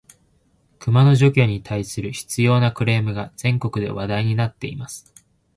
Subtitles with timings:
[0.79, 5.13] クマの駆除に対する執拗（しつよう）なクレームが、全国で問題になっています。